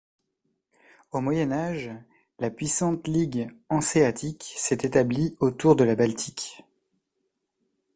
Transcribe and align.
Au 1.11 1.19
Moyen 1.21 1.51
Âge, 1.51 1.91
la 2.39 2.49
puissante 2.49 3.07
ligue 3.07 3.51
hanséatique 3.69 4.51
s'est 4.57 4.79
établie 4.81 5.37
autour 5.39 5.75
de 5.75 5.83
la 5.83 5.93
Baltique. 5.93 6.65